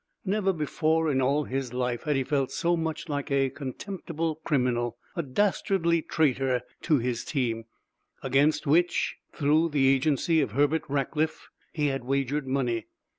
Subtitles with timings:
[0.25, 4.97] Never before in all his life had he felt so much like a contemptible criminal,
[5.15, 7.65] a dastardly traitor to his team,
[8.23, 12.87] against which, through the agency of Herbert Rackliff, he had wagered money.